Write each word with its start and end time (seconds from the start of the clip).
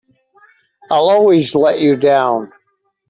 I'll 0.89 1.09
always 1.09 1.53
let 1.53 1.79
you 1.79 1.95
down! 1.95 2.51